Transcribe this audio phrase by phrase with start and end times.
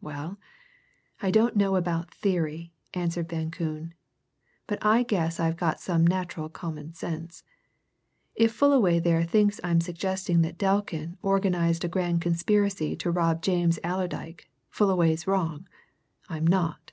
[0.00, 0.38] "Well,
[1.20, 3.94] I don't know about theory," answered Van Koon,
[4.68, 7.42] "but I guess I've got some natural common sense.
[8.36, 13.80] If Fullaway there thinks I'm suggesting that Delkin organized a grand conspiracy to rob James
[13.82, 15.68] Allerdyke, Fullaway's wrong
[16.30, 16.92] I'm not.